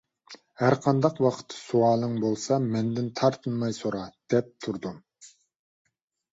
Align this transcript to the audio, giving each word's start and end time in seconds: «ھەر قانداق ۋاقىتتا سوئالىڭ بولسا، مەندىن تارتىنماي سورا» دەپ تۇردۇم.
«ھەر 0.61 0.75
قانداق 0.85 1.21
ۋاقىتتا 1.25 1.57
سوئالىڭ 1.65 2.17
بولسا، 2.25 2.59
مەندىن 2.71 3.13
تارتىنماي 3.21 3.79
سورا» 3.83 4.03
دەپ 4.35 4.53
تۇردۇم. 4.67 5.01